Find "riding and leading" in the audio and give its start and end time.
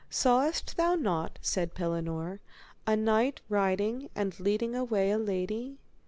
3.49-4.73